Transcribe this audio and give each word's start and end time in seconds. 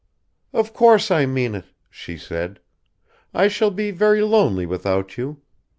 "Of 0.51 0.73
course 0.73 1.11
I 1.11 1.27
mean 1.27 1.53
it," 1.53 1.65
she 1.87 2.17
said. 2.17 2.59
"I 3.35 3.47
shall 3.47 3.69
be 3.69 3.91
very 3.91 4.23
lonely 4.23 4.65
without 4.65 5.15
you. 5.15 5.43